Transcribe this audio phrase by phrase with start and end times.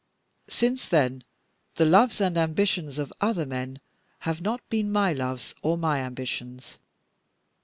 [0.49, 1.23] Since then
[1.75, 3.79] the loves and ambitions of other men
[4.21, 6.79] have not been my loves or my ambitions.